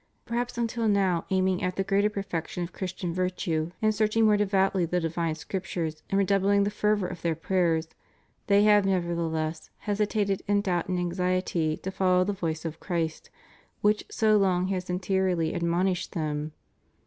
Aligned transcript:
Perhaps 0.25 0.57
until 0.57 0.87
now 0.87 1.25
aiming 1.29 1.61
at 1.61 1.75
the 1.75 1.83
greater 1.83 2.09
perfection 2.09 2.63
of 2.63 2.73
Christian 2.73 3.13
virtue, 3.13 3.69
and 3.83 3.93
searching 3.93 4.25
more 4.25 4.35
devoutly 4.35 4.83
the 4.83 4.99
divine 4.99 5.35
Scriptures, 5.35 6.01
and 6.09 6.17
redoubling 6.17 6.63
the 6.63 6.71
fevor 6.71 7.05
of 7.05 7.21
their 7.21 7.35
prayers, 7.35 7.87
they 8.47 8.63
have, 8.63 8.83
nevertheless, 8.83 9.69
hesitated 9.77 10.41
in 10.47 10.61
doubt 10.61 10.87
and 10.89 10.97
anxiety 10.97 11.77
to 11.77 11.91
follow 11.91 12.23
the 12.23 12.33
voice 12.33 12.65
of 12.65 12.79
Christ, 12.79 13.29
which 13.81 14.03
so 14.09 14.37
long 14.37 14.69
has 14.69 14.89
interiorly 14.89 15.53
admonished 15.53 16.13
them. 16.13 16.53